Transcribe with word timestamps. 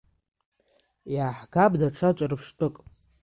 Иааҳгап 1.15 1.73
даҽа 1.79 2.09
ҿырԥштәык. 2.17 2.75